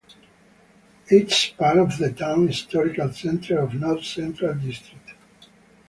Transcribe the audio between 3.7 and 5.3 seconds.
North-Central District.